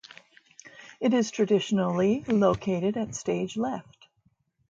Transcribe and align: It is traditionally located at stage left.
It 0.99 1.13
is 1.13 1.29
traditionally 1.29 2.23
located 2.23 2.97
at 2.97 3.13
stage 3.13 3.55
left. 3.55 4.07